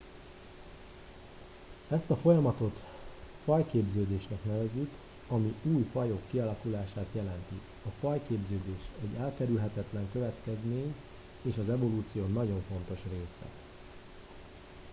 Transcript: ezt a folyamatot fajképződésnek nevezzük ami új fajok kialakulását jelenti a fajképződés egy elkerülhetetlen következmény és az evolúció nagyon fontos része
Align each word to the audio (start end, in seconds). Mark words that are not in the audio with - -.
ezt 1.89 2.09
a 2.09 2.15
folyamatot 2.15 2.83
fajképződésnek 3.45 4.43
nevezzük 4.43 4.89
ami 5.27 5.53
új 5.63 5.89
fajok 5.91 6.21
kialakulását 6.29 7.07
jelenti 7.13 7.55
a 7.85 7.89
fajképződés 7.99 8.81
egy 9.01 9.19
elkerülhetetlen 9.19 10.11
következmény 10.11 10.95
és 11.41 11.57
az 11.57 11.69
evolúció 11.69 12.25
nagyon 12.27 12.61
fontos 12.69 12.99
része 13.11 13.45